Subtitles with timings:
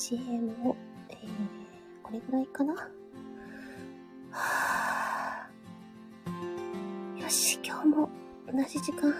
[0.00, 0.74] BGM を、
[1.10, 1.18] えー、
[2.02, 2.72] これぐらいかな？
[2.72, 2.80] は
[5.44, 5.50] あ、
[7.20, 8.08] よし、今日も
[8.50, 9.10] 同じ時間。
[9.10, 9.16] は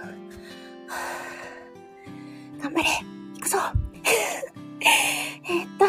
[0.88, 2.88] あ、頑張れ
[3.34, 3.58] 行くぞ
[5.50, 5.84] えっと、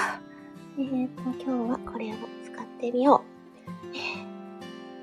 [0.78, 3.24] えー、っと、今日はこれを使ってみよ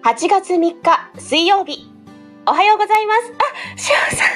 [0.03, 0.07] う。
[0.07, 1.91] 8月3日水曜日。
[2.47, 3.33] おはようございます。
[3.75, 4.29] あ、しおさん、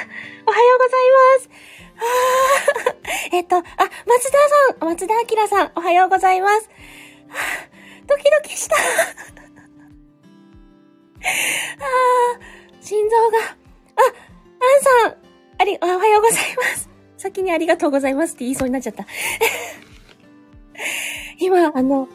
[0.47, 1.01] おはようござい
[1.37, 1.49] ます。
[1.95, 2.95] あ
[3.31, 6.69] えっと、あ、松田さん、松田明さん、おはようございます。
[8.07, 8.75] ドキドキした。
[11.23, 11.29] あ
[12.81, 15.15] 心臓が、あ、アンさん、
[15.59, 16.89] あり、おはようございます。
[17.17, 19.05] 先にありがとうございますって言いそうになっちゃった。
[21.39, 22.09] 今、あの、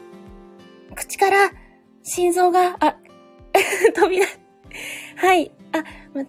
[0.95, 1.51] 口から
[2.03, 2.97] 心臓が、あ、
[3.95, 4.27] 飛び出、
[5.15, 6.23] はい、あ、ま、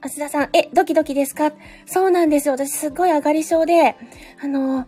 [0.00, 1.52] 芦田さん、え、ドキドキですか？
[1.86, 2.54] そうなんですよ。
[2.54, 3.94] 私すっごい上がり症で、
[4.42, 4.86] あの、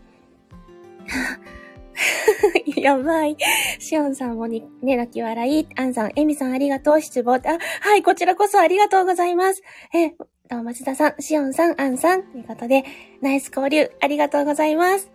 [2.87, 3.37] やばい。
[3.81, 5.67] しおんさんもに、ね、泣き笑い。
[5.75, 7.01] あんさん、えみさんありがとう。
[7.01, 7.35] 失望。
[7.35, 9.63] あ、はい、こちらこそありがとうございます。
[9.93, 10.17] え、ど
[10.53, 12.23] うも、松田さん、しおんさん、あんさん。
[12.23, 12.85] ということで、
[13.21, 15.11] ナイス交流、ありがとうございます。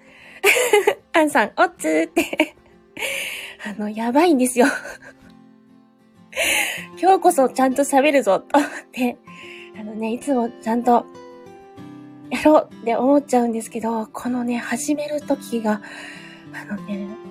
[1.16, 2.56] あんさん、おっつーって
[3.66, 4.66] あの、やばいんですよ
[7.02, 9.18] 今日こそちゃんと喋るぞ、と思って、
[9.80, 11.06] あのね、いつもちゃんと
[12.32, 15.82] やろうって思っちゃうんですけど、このね、始める時が、
[16.54, 17.31] あのね、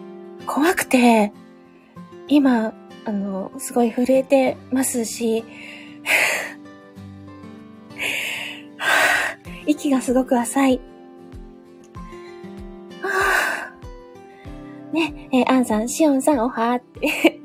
[0.52, 1.32] 怖くて、
[2.26, 5.44] 今、あの、すごい震えてますし、
[9.64, 10.80] 息がすごく浅い。
[14.92, 17.40] ね、えー、アンさん、シオンさん、おはーって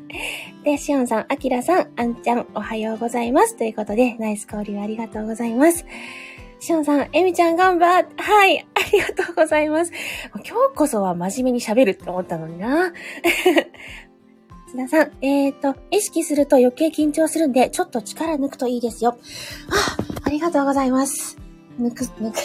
[0.65, 3.55] で、しおんさん、あきらさん、あんちゃん、おはようございます。
[3.55, 5.85] ということで、ナイス交流ありがとうございます。
[6.59, 9.91] しおんさん、えみちゃん頑張っはい、ありがとうございます。
[10.33, 12.93] 今日こそは真面目に喋るって思ったのにな。
[14.69, 19.17] 津田さん、えっ、ー、と、意識すると余計緊張するんで、ちょっと力抜くといいですよ。
[19.69, 21.37] あ、ありがとうございます。
[21.79, 22.37] 抜く、抜く。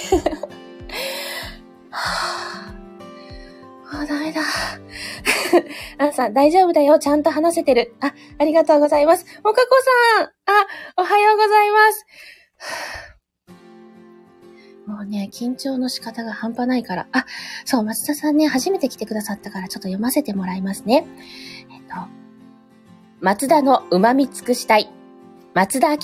[1.91, 2.73] は
[3.93, 4.41] ぁあ、ダメだ。
[5.99, 6.99] あんさん、大丈夫だよ。
[6.99, 7.95] ちゃんと話せてる。
[8.01, 9.27] あ、ありがとうございます。
[9.45, 9.69] もかこ
[10.17, 10.67] さんあ、
[10.97, 12.07] おはようございます。
[14.91, 17.07] もうね、緊張の仕方が半端ないから。
[17.13, 17.25] あ、
[17.65, 21.07] そう、松田さんね、初めて来てくださったから、ちょっと読ませてもらいますね。
[21.71, 21.95] えっと、
[23.21, 24.91] 松田の旨味尽くしたい。
[25.55, 25.99] 松田明、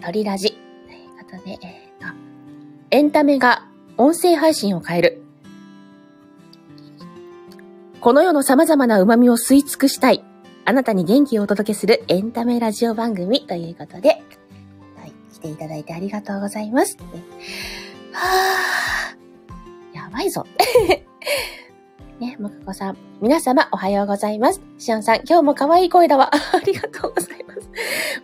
[0.00, 0.50] 鳥ラジ。
[0.50, 1.60] ということで、えっ
[2.00, 2.06] と、
[2.90, 3.64] エンタメが
[3.96, 5.22] 音声配信を変える。
[8.00, 10.24] この世の様々な旨味を吸い尽くしたい。
[10.64, 14.20] あなたに元気をお届けするエンタメラジオ番組ということで、
[14.96, 16.96] はい、来ていただいてありがとうございます。
[18.12, 20.46] はぁ、やばいぞ。
[22.20, 22.96] ね、もかこさん。
[23.20, 24.60] 皆様、おはようございます。
[24.78, 26.30] しおんさん、今日も可愛い声だわ。
[26.32, 27.60] ありがとうございます。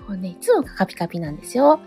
[0.06, 1.80] もうね、いつもカピカピなんですよ。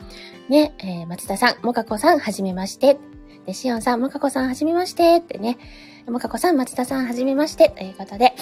[0.49, 2.97] ね、えー、松田さん、もかこさん、はじめまして。
[3.45, 5.17] で、しおんさん、もかこさん、はじめまして。
[5.17, 5.57] ってね、
[6.07, 7.69] もかこさん、松田さん、はじめまして。
[7.69, 8.33] ということで、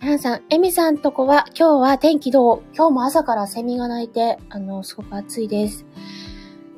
[0.00, 2.62] はんさん、えみさんとこは、今日は天気どう？
[2.74, 5.86] 今日も朝からセミが鳴いて、あの、すごく暑いです。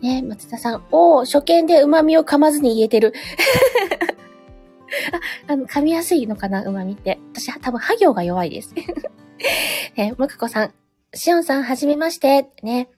[0.01, 3.15] ね、松田さん、おー、初見で旨味を噛まずに言えてる。
[5.49, 7.19] あ、あの、噛みやすいのかな、旨味って。
[7.33, 8.75] 私、多分、は行が弱いです。
[9.97, 10.75] ね、もかこさん、
[11.15, 12.49] しおんさん、はじめまして。
[12.63, 12.89] ね。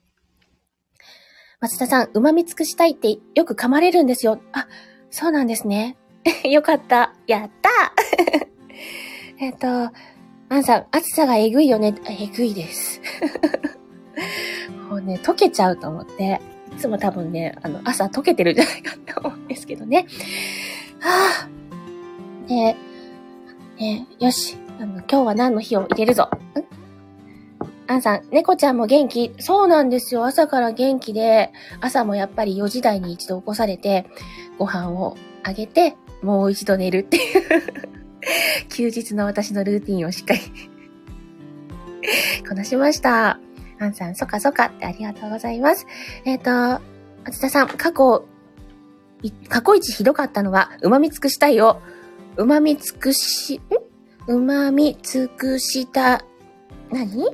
[1.61, 4.39] 松田さん、旨味尽くしたいってよく噛まれるんですよ。
[4.53, 4.67] あ、
[5.09, 5.97] そうなんですね。
[6.43, 7.13] よかった。
[7.27, 7.69] やった
[9.39, 9.67] えっと、
[10.49, 11.93] アンさん、暑さがえぐいよね。
[12.09, 13.01] えぐいです。
[14.89, 16.41] もうね、溶けちゃうと思って、
[16.79, 20.07] つも多分ね、あの、朝溶けてるんじゃないかって思うんですけどね。
[20.99, 22.75] はぁ、で、
[23.79, 26.23] ね、よし、あの、今日は何の日を入れるぞ。
[26.23, 27.89] ん？
[27.91, 29.33] アンさん、猫ちゃんも元気？
[29.39, 30.25] そうなんですよ。
[30.25, 31.51] 朝から元気で、
[31.81, 34.07] 朝もやっぱり4時台に一度起こされて、
[34.57, 37.63] ご飯をあげて、もう一度寝るっていう
[38.69, 40.39] 休日の私のルーティンをしっかり
[42.47, 43.39] こなしました。
[43.79, 45.87] アンさん、そかそかってありがとうございます。
[46.25, 46.83] えっ、ー、と、
[47.25, 48.25] 松田さん、過去、
[49.47, 51.81] 過去一ひどかったのは、旨味尽くしたいよ。
[52.37, 53.61] 旨味尽くし、
[54.27, 54.31] ん？
[54.31, 56.23] 旨味尽くした、
[56.91, 57.25] 何？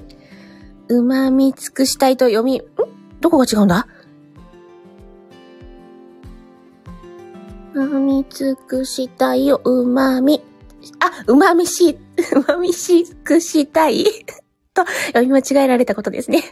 [0.87, 2.61] 旨味尽くしたいと読み、ん？
[3.21, 3.87] どこが違うんだ？
[7.73, 10.41] 旨味尽くしたいよ、旨味。
[10.99, 11.97] あ、旨味し、
[12.31, 14.05] 旨味しくしたい？
[14.75, 16.43] と読み間違えられたことですね。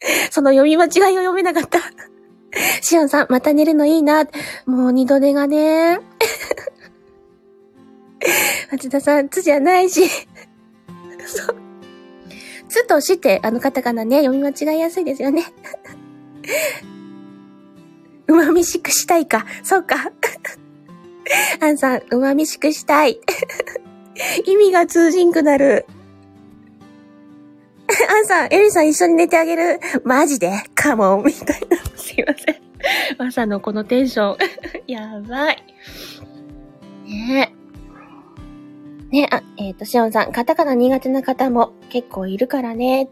[0.30, 1.78] その読み間違いを読めなかった。
[2.82, 4.24] シオンさん、また寝るのいいな。
[4.66, 6.00] もう二度寝がね。
[8.72, 10.08] 松田さん、つじゃないし。
[11.26, 11.56] そう。
[12.68, 15.44] つとしって、あのカタカナね、読み間違いやすいですよね。
[18.26, 19.46] うまみしくしたいか。
[19.62, 20.12] そうか。
[21.60, 23.20] アンさん、うまみしくしたい。
[24.46, 25.86] 意味が通じんくなる。
[28.08, 29.80] アンさん、エリさん一緒に寝てあげる？
[30.04, 30.50] マジで？
[30.74, 31.76] カモンみたいな。
[31.96, 32.56] すいません。
[33.18, 34.38] 朝のこのテンション。
[34.86, 35.64] やばい。
[37.06, 37.54] ね
[39.12, 39.16] え。
[39.16, 43.08] ねあ、えっ、ー、と、しおんさん、カタカナ苦手な方も結構いるからね。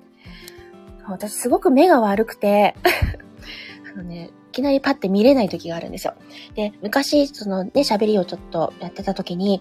[1.07, 2.75] 私すごく目が悪くて、
[3.93, 6.15] あのね、いきなりパッて見れない時があるんですよ。
[6.55, 9.61] で、昔、そのね、喋りをちょっとやってた時に、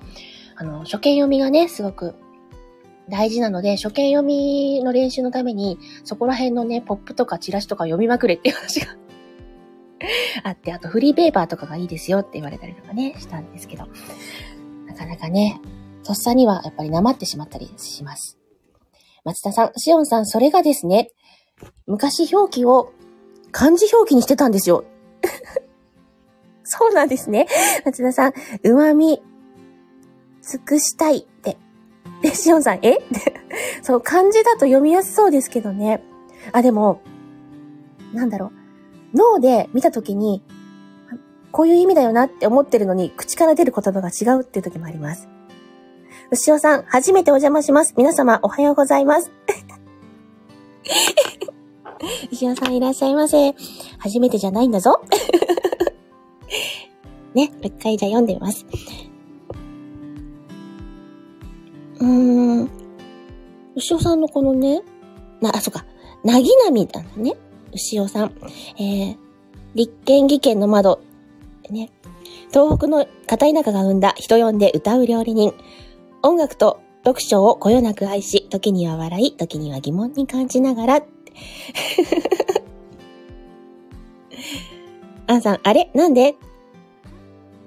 [0.56, 2.16] あの、初見読みがね、すごく
[3.10, 8.88] 大事なので、初見読みの練習のために、そこら辺のね、ポップとかチラシとか読みまくれっていう話が
[10.44, 13.86] あって、あとフリーペーパーとかがいいですよって言われたりとかね、したんですけど、
[14.86, 15.62] なかなかね、
[16.04, 18.38] とっさにはやっぱりなまってしまったりします。
[19.24, 21.12] 松田さん、しおんさん、それがですね、
[21.86, 22.94] 昔表記を
[23.52, 24.84] 漢字表記にしてたんですよ。
[26.64, 27.48] そうなんですね。
[27.86, 28.34] 松田さん、
[28.64, 29.22] 旨味
[30.42, 31.58] 尽くしたいって。
[32.22, 32.98] で、しおんさん、え？
[32.98, 33.42] っ て
[33.82, 36.04] そう、漢字だと読みやすそうですけどね。
[36.52, 37.02] あ、でも、
[38.14, 38.52] なんだろ
[39.14, 39.18] う。
[39.18, 40.44] 脳で見たときに、
[41.52, 45.28] こういう意味だよなって思ってるのに、口から出る言葉が違うっていう時もあります。
[46.32, 47.94] 牛尾さん、初めてお邪魔します。
[47.98, 49.32] 皆様、おはようございます。
[52.32, 53.56] 牛尾さんいらっしゃいませ。
[53.98, 55.02] 初めてじゃないんだぞ。
[57.34, 58.66] ね、もう一回じゃ読んでみます。
[62.00, 62.70] うーん。
[63.76, 64.82] 牛尾さんのこのね、
[65.42, 65.86] な、あ、そっか、
[66.24, 67.36] なぎなみだね。
[67.74, 68.34] 牛尾さん。
[68.80, 69.18] えー、
[69.76, 71.02] 立憲議権の窓。
[71.70, 71.92] ね。
[72.52, 75.54] 東北の片田舎が生んだ人呼んで歌う料理人。
[76.24, 81.04] 音楽と読書をこよなく愛し、時には笑い、時には疑問に感じながら。
[85.28, 85.92] アンさん、あれ？
[85.94, 86.36] なんで？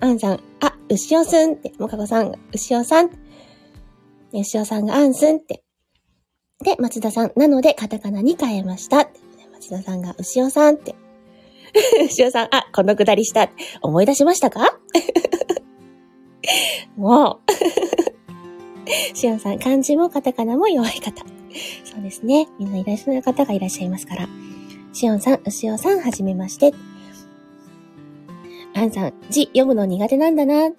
[0.01, 3.11] アンさん、あ、牛尾すんって、もかこさん、牛尾さん。
[4.33, 5.63] 牛尾さんがアンスンって。
[6.63, 9.09] で、松田さん、なのでカタカナに変えました。
[9.53, 10.95] 松田さんが牛尾さんって。
[12.07, 13.51] 牛尾さん、あ、このくだりした。
[13.83, 14.79] 思い出しましたか？
[16.97, 19.17] もう。
[19.17, 21.25] しおんさん、漢字もカタカナも弱い方。
[21.85, 22.49] そうですね。
[22.59, 24.29] みんないらっしゃる方がいらっしゃいますから。
[24.93, 26.75] しおんさん、牛尾さん、はじめまして。
[28.75, 30.71] あんさん、字読むの苦手なんだな。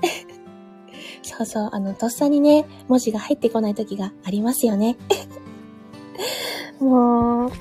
[1.23, 4.97] そうそう、あの、とっさにね、文字が入ってこない時がありますよね。
[6.79, 7.51] もう、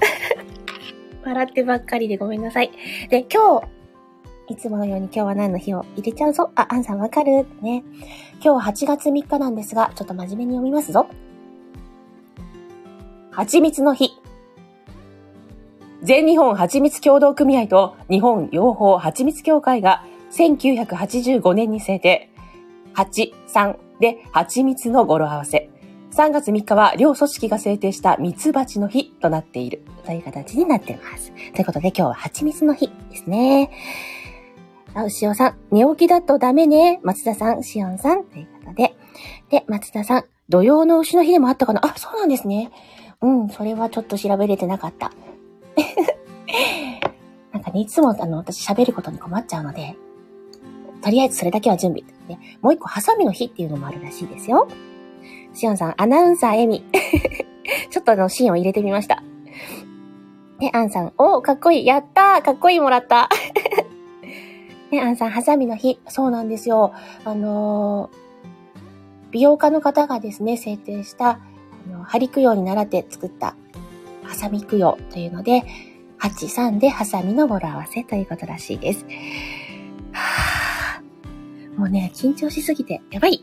[1.24, 2.70] 笑ってばっかりでごめんなさい。
[3.10, 3.66] で、今日、
[4.48, 6.50] いつものように今日は何の日を入れちゃうぞ。
[6.56, 7.84] あ、アンさんわかるね。
[8.42, 11.06] 今日は8月3日なんですが、ちょっと真面目に読みますぞ。
[13.30, 14.10] 蜂蜜の日。
[16.02, 20.02] 全日本蜂蜜協同組合と日本養蜂蜂蜜協会が
[20.32, 22.29] 1985年に制定。
[22.94, 25.70] 8、3で蜂蜜の語呂合わせ。
[26.12, 31.32] 3月3日は両組織が制定した蜜蜂の日となっているという形になっています。
[31.54, 33.70] ということで今日は蜂蜜の日ですね。
[34.94, 37.00] あ、牛尾さん、寝起きだとダメね。
[37.04, 38.96] 松田さん、しおんさんということで。
[39.50, 42.72] で、松田さん、土曜の牛の日でもあったかなあ、そうなんですね。
[43.20, 45.12] うん、それはちょっと調べれてなかった。
[47.52, 49.96] なんかね、いつもあの、私喋ることに困っちゃうので、
[51.02, 52.04] とりあえずそれだけは準備。
[52.28, 54.68] ね、もう一個、ハサミの日っていうのもあるらしいですよ。
[55.54, 56.84] シオンさん、アナウンサーエミ。
[57.90, 59.22] ちょっとあの、シーンを入れてみました。
[60.58, 61.86] ね、アンさん、おかっこいい。
[61.86, 63.28] やったーかっこいいもらった。
[64.92, 65.98] ね、アンさん、ハサミの日。
[66.08, 66.92] そうなんですよ。
[67.24, 71.38] あのー、美容家の方がですね、制定した、あ
[71.90, 73.56] の、針供養に習って作った、
[74.22, 75.64] ハサミ供養というので、
[76.18, 79.06] 8、3でハサミの語呂合わせということらしいです。
[81.80, 83.42] もうね、緊張しすぎて、やばい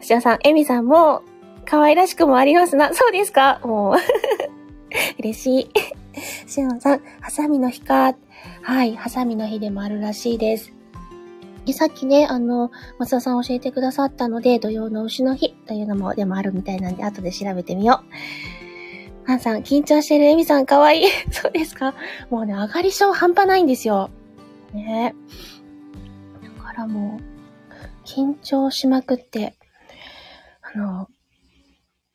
[0.00, 1.22] しおさん、エミさんも、
[1.64, 2.92] 可愛らしくもありますな。
[2.92, 3.60] そうですか？
[3.62, 3.94] もう
[5.22, 6.50] 嬉しい。
[6.50, 8.16] しおさん、ハサミの日か。
[8.62, 10.72] はい、ハサミの日でもあるらしいです。
[11.66, 18.00] でさっきね、あの、松田さん教えてくださったので、土曜の牛の日というのもでもあるみたいなんで、後で調べてみよ
[19.24, 19.26] う。
[19.26, 21.06] ハンさん、緊張してるエミさん、かわいい。
[21.30, 21.94] そうですか？
[22.30, 24.10] もうね、上がり症半端ないんですよ。
[24.74, 25.59] ねだ
[26.80, 29.54] からもう、緊張しまくって、
[30.62, 31.08] あの、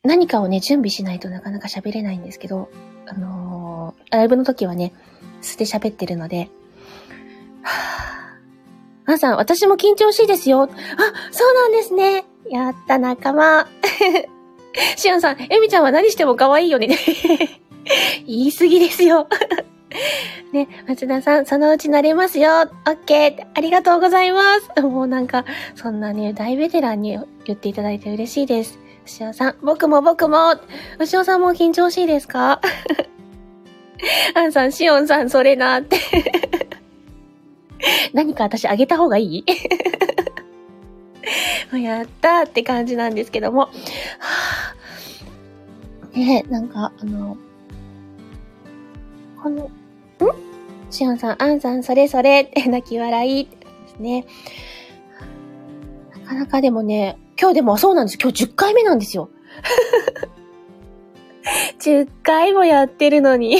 [0.02, 2.68] 何かをね、準備しないとなかなか喋れないんですけど、
[3.06, 4.92] あのー、ライブの時はね、
[5.40, 6.48] 素で喋ってるので、
[7.62, 10.62] はぁ、あんさん、私も緊張しいですよ。
[10.62, 10.68] あ、
[11.30, 12.24] そうなんですね。
[12.50, 13.68] やった仲間。
[14.96, 16.98] しおんさん、えみちゃんは何しても可愛いよね。
[18.26, 19.28] 言い過ぎですよ。
[20.56, 22.48] ね、松田さん、そのうち慣れますよ。
[22.50, 23.46] オッケー。
[23.54, 24.40] ありがとうございま
[24.74, 24.80] す。
[24.80, 25.44] もうなんか、
[25.74, 28.78] そんなね、大ベテランに言っていただいて嬉しいです。
[29.04, 30.54] 牛尾さん、僕も僕も。
[30.98, 32.60] 牛尾さんも緊張しいですか？
[34.34, 35.98] アンさん、シオンさん、それなって。
[38.14, 39.44] 何か私あげた方がいい？
[41.82, 43.68] やったーって感じなんですけども。
[46.16, 47.36] ねえ、なんか、あの、
[49.42, 49.70] この、
[50.96, 53.50] んシオンさん、アンさん、それそれ、 泣き笑い、で
[53.88, 54.24] すね。
[56.12, 58.18] なかなかでもね、今日でもそうなんです。
[58.20, 59.28] 今日10回目なんですよ。
[61.78, 63.58] 10回もやってるのに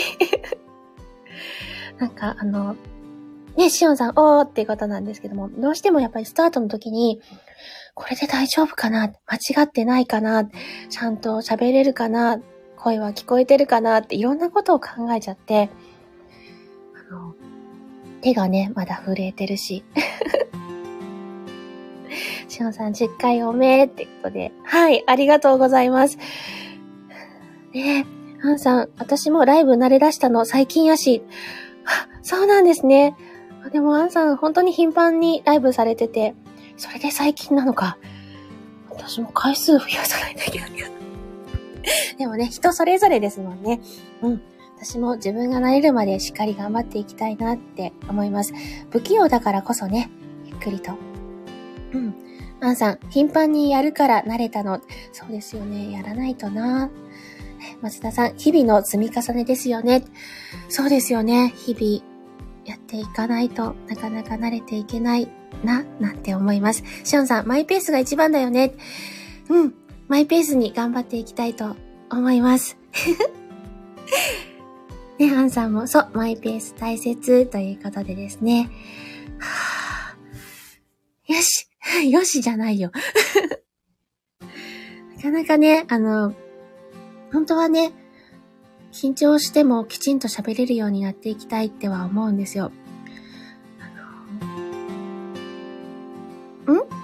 [1.99, 2.75] なんか、あの、
[3.57, 7.21] ね、しおんさん、おーっていうことなんですけども、どうしてもやっぱりスタートの時に、
[7.95, 9.13] これで大丈夫かな？
[9.27, 10.49] 間違ってないかな？
[10.91, 12.41] ちゃんと喋れるかな？
[12.77, 13.99] 声は聞こえてるかな？
[13.99, 15.71] っていろんなことを考えちゃって、
[18.27, 19.85] 手がね、まだ震えてるし。
[22.49, 24.51] しおさん、10回おめってことで。
[24.65, 26.19] はい、ありがとうございます。
[27.73, 28.05] ねえ、
[28.45, 31.23] アンさん、私もライブ慣れ出したの最近やし。
[31.85, 33.15] あ、そうなんですね。
[33.73, 36.35] でもアンさん、本当に頻繁にライブされてて、
[36.77, 37.97] それで最近なのか。
[38.91, 40.71] 私も回数増やさないといけない。
[42.19, 43.81] でもね、人それぞれですもんね。
[44.21, 44.43] うん。
[44.79, 48.53] 私も自分が慣れるまでしっかり頑張っていきたいなって思います。
[48.91, 50.11] 不器用だからこそね、
[50.45, 50.93] ゆっくりと。
[51.93, 52.15] うん。
[52.61, 54.81] アンさん、頻繁にやるから慣れたの。
[55.13, 55.93] そうですよね。
[55.93, 56.91] やらないとな。
[57.81, 60.05] 松田さん、日々の積み重ねですよね。
[60.69, 61.53] そうですよね。
[61.57, 62.17] 日々
[62.65, 65.29] やっていかないとなかなか慣れていけない
[65.65, 66.83] な、なんて思います。
[67.05, 68.73] シオンさん、マイペースが一番だよね。
[69.49, 69.75] うん。
[70.09, 71.77] マイペースに頑張っていきたいと
[72.11, 72.77] 思います。
[75.19, 78.71] ね、ハンさんも、そう、マイペース大切ということでですね。
[79.39, 80.17] はあ、
[81.33, 81.67] よし
[82.11, 82.91] よしじゃないよ。
[85.17, 86.35] なかなかね、あの、
[87.33, 87.93] 本当はね、
[88.93, 92.67] 緊張してもきちんと喋れるようになっていきたいっては思うんですよ。
[92.67, 92.73] ん？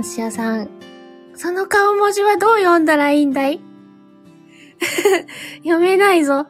[0.00, 0.68] 牛屋さん、
[1.34, 3.60] その顔文字はどう読んだらいいんだい？
[5.64, 6.46] 読めないぞ。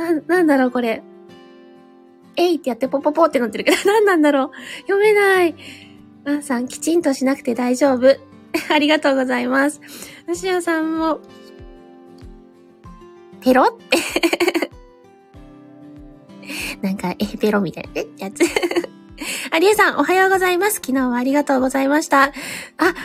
[0.00, 1.02] な、なんだろうこれ。
[2.36, 4.50] えいってやってポポポってなってるけど、 何なんだろう
[4.82, 5.54] 読めない。
[6.24, 8.16] アンさん、きちんとしなくて大丈夫。
[8.72, 9.80] ありがとうございます。
[10.26, 11.20] 牛屋さんも、
[13.40, 13.64] ペロ？
[13.64, 13.98] っ て
[16.82, 18.40] なんか、エペロみたいなやつ
[19.50, 20.76] ありえさん、おはようございます。
[20.76, 22.22] 昨日はありがとうございました。
[22.22, 22.30] あ、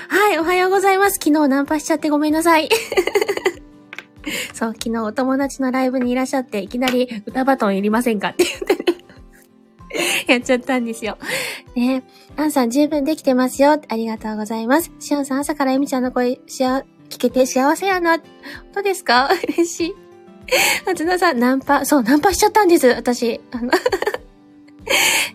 [0.08, 1.16] はい、おはようございます。
[1.16, 2.70] 昨日ナンパしちゃってごめんなさい。
[4.54, 8.98] そう、昨日お友達のライブにいらっしゃって、いきなり歌バトンいりませんかって言ってね
[10.28, 11.18] やっちゃったんですよ。
[11.76, 12.04] ね
[12.36, 13.80] アンさん十分できてますよ。
[13.88, 14.92] ありがとうございます。
[15.00, 18.18] シオンさん朝からエミちゃんの声しあ、聞けて幸せやな。
[18.18, 18.24] 本
[18.74, 19.30] 当ですか？
[19.58, 19.96] 嬉しい。
[20.86, 23.40] 松田さん、ナンパ、そう、ナンパしちゃったんです、私。
[23.52, 23.72] あの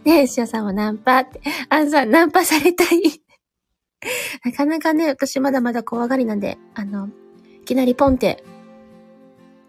[0.05, 1.41] ねえ、しおさんもナンパって。
[1.69, 2.89] あんさん、ナンパされたい
[4.45, 7.09] なかなかね、私まだまだ怖がりなんで、あの、
[7.63, 8.45] いきなりポンって、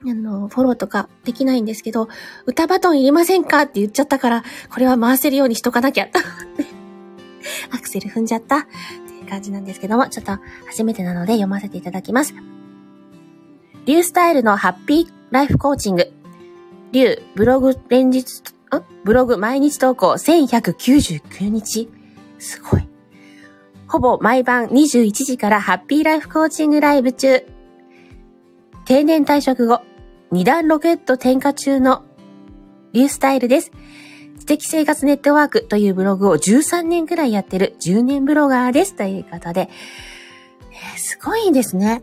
[0.04, 2.10] あの、フォローとかできないんですけど、
[2.46, 6.10] 歌バトンいりませんかって言っちゃったから、これは回せるようにしとかなきゃ。
[7.72, 8.62] アクセル踏んじゃったっ
[9.08, 12.34] ていう感じなんですけども、ちょっと初めてなので読ませていただきます。
[13.86, 16.12] リュースタイルのハッピーライフコーチング。
[16.92, 18.44] リュウ、ブログ連日、ん？
[19.04, 21.90] ブログ毎日投稿1199日。
[22.40, 22.88] すごい。
[23.88, 27.46] ほぼ毎晩21時からハッピーライフコーチングライブ中。
[28.86, 29.82] 定年退職後、
[30.32, 32.06] 二段ロケット点火中の
[32.94, 33.72] リュースタイルです。
[34.40, 38.96] 知的生活ネットワークというブログを13年くらいやってる10年ブロガーです。
[38.96, 39.70] ということで、
[40.72, 42.02] えー、すごいですね。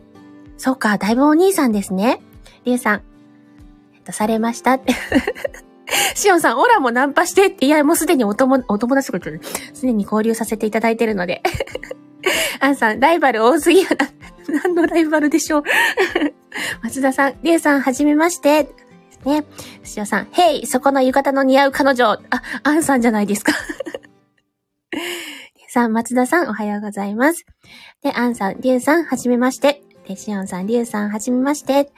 [0.57, 2.21] そうか、だいぶお兄さんですね。
[2.65, 3.01] リュウさん、
[3.95, 4.93] えっとされましたって。
[6.13, 11.41] シオンさん、オラもナンパしてって、いや、もうすでにお友、お友達とか言ってすでに交流させていただいてるので。
[12.59, 14.07] アンさん、ライバル多すぎやな。
[14.63, 15.63] 何のライバルでしょう。
[16.83, 18.69] 松田さん、リエさん、はじめまして。
[19.25, 19.43] ね。
[19.83, 22.11] シオさん、ヘイ、そこの浴衣の似合う彼女。
[22.29, 23.53] あ、アンさんじゃないですか。
[24.91, 27.45] リエさん、松田さん、おはようございます。
[28.01, 29.83] で、アンさん、リエさん、はじめまして。
[30.09, 31.91] で、シオンさん、リュウさん、はじめまして。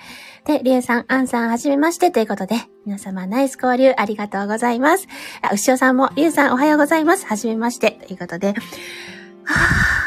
[0.45, 2.11] で、リュウさん、アンさん、はじめまして。
[2.11, 2.55] ということで、
[2.85, 5.07] 皆様、ナイス交流、ありがとうございます。
[5.41, 7.25] あ、牛尾さんも、リュウさん、おはようございます。
[7.25, 7.91] はじめまして。
[8.05, 8.53] ということで、は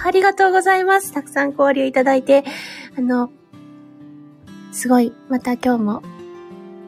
[0.05, 1.15] あありがとうございます。
[1.15, 2.45] たくさん交流いただいて、
[2.99, 3.31] あの、
[4.75, 6.03] すごい、また今日も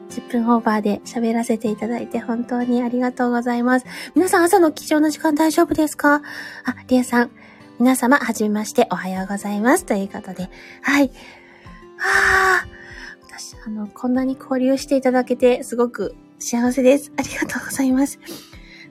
[0.09, 3.85] 10分オーバーで喋らせていただいて本当にありがとうございます。
[4.13, 6.15] 皆さん朝の貴重な時間大丈夫ですか？
[6.15, 6.21] あ、
[6.87, 7.31] リエさん、
[7.79, 9.85] 皆様、はじめましておはようございます。
[9.85, 10.49] ということで、
[10.81, 11.11] はい。
[11.97, 12.67] はあ、
[13.25, 17.13] 私、あの、こんなに交流していただけてすごく幸せです。
[17.17, 18.19] ありがとうございます。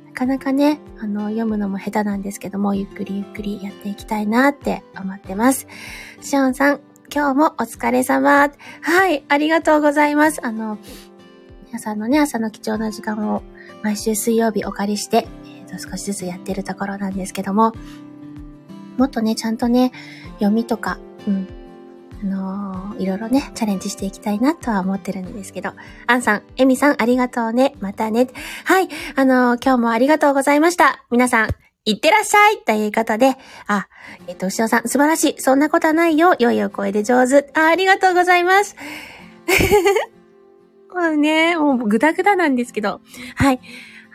[0.07, 5.67] なかなかね、あの、読むのも下手なんですけども、ゆっくりゆっくりやっていきたいなって思ってます。
[6.23, 6.81] シオンさん、
[7.17, 8.51] 今日もお疲れ様。
[8.83, 10.47] はい、ありがとうございます。
[10.47, 10.77] あの、
[11.65, 13.43] 皆さんのね、朝の貴重な時間を
[13.83, 17.73] 毎週水曜日お借りして、えー、と少しずつやってるところなんですけども、
[18.99, 19.93] もっとね、ちゃんとね、
[20.35, 21.49] 読みとか、うん、
[22.23, 25.73] あのー、いろいろね、チャレンジしていきたいなとは思ってるんですけど。
[26.07, 27.77] アンさん、エミさん、ありがとうね。
[27.81, 28.27] またね。
[28.67, 28.91] はい。
[29.15, 31.03] あのー、今日もありがとうございました。
[31.11, 31.49] 皆さん、
[31.87, 33.37] いってらっしゃいということで、
[33.69, 33.87] あ、
[34.27, 35.35] えっ、と、しおさん、素晴らしい。
[35.41, 36.35] そんなことはないよ。
[36.41, 37.49] 良いお声で上手。
[37.55, 38.75] あ、ありがとうございます。
[40.93, 43.01] もうね、もうぐだぐだなんですけど。
[43.37, 43.61] はい。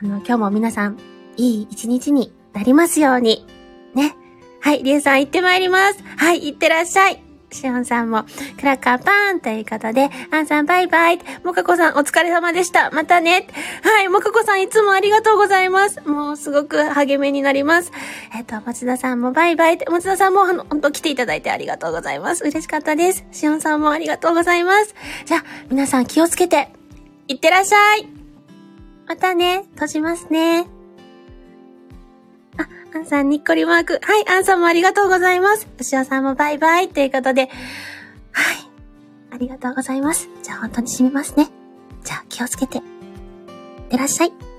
[0.04, 0.98] あの、今日も皆さん、
[1.38, 3.48] いい一日になりますように。
[3.96, 4.18] ね。
[4.60, 6.04] はい、りゅうさん行ってまいります。
[6.18, 7.31] はい、行ってらっしゃい。
[7.54, 8.24] シオンさんも、
[8.58, 11.20] クラッカーパーンということで、アンさんバイバイ。
[11.44, 12.92] モカコさんお疲れ様でした。
[12.92, 13.48] またね。
[13.84, 16.02] はい、モカコさんいつもありがとうございます。
[16.08, 17.92] もうすごく励みになります。
[18.36, 19.78] えっ、と、松田さんもバイバイ。
[19.90, 22.44] 松田さんもあの、ほんと来ていただいてありがとうございます。
[22.44, 23.26] 嬉しかったです。
[23.32, 24.96] シオンさんもありがとうございます。
[25.26, 26.70] じゃあ、皆さん気をつけて、
[27.28, 28.08] いってらっしゃい。
[29.08, 30.81] またね、閉じますね。
[32.94, 34.00] アンさん、にっこりマーク。
[34.02, 35.66] はい、アンさんもありがとうございます。
[35.80, 37.44] 牛尾さんもバイバイということで。
[37.44, 37.52] はい。
[39.32, 40.30] ありがとうございます。
[40.44, 41.50] じゃあ本当に閉めますね。
[42.04, 42.80] じゃあ気をつけて。
[42.80, 42.84] いっ
[43.92, 44.51] てらっしゃい。